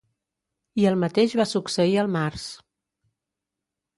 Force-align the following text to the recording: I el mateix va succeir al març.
I 0.83 0.85
el 0.91 0.95
mateix 1.01 1.35
va 1.41 1.45
succeir 1.51 1.99
al 2.05 2.09
març. 2.15 2.47